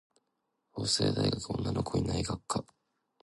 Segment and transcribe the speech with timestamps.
[0.71, 2.65] 法政大学女の子いない学科